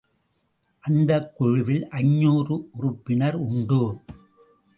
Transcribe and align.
அந்தக் 0.83 1.35
குழுவில் 1.35 1.87
ஐந்நூறு 1.89 2.69
உறுப்பினர் 2.73 3.37
உண்டு. 3.47 3.81